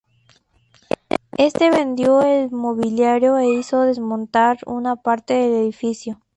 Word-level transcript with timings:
Este 1.37 1.69
vendió 1.69 2.23
el 2.23 2.49
mobiliario 2.49 3.37
e 3.37 3.51
hizo 3.53 3.81
desmontar 3.83 4.57
una 4.65 4.95
parte 4.95 5.35
del 5.35 5.53
edificio. 5.53 6.19